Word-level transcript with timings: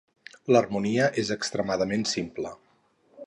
L'harmonia 0.55 1.09
és 1.23 1.29
extremadament 1.37 2.07
simple. 2.13 2.55